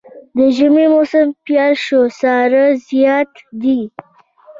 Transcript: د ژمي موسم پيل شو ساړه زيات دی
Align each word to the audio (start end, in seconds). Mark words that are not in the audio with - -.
د 0.35 0.37
ژمي 0.57 0.85
موسم 0.93 1.27
پيل 1.45 1.73
شو 1.85 2.01
ساړه 2.19 2.65
زيات 2.89 3.31
دی 3.61 3.81